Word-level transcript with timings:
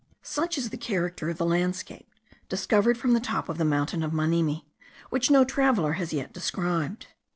Such 0.23 0.57
is 0.57 0.71
the 0.71 0.77
character 0.79 1.29
of 1.29 1.37
the 1.37 1.45
landscape 1.45 2.09
discovered 2.49 2.97
from 2.97 3.13
the 3.13 3.19
top 3.19 3.49
of 3.49 3.59
the 3.59 3.63
mountain 3.63 4.01
of 4.01 4.11
Manimi, 4.11 4.65
which 5.11 5.29
no 5.29 5.43
traveller 5.45 5.93
has 5.93 6.11
yet 6.11 6.33
described. 6.33 7.05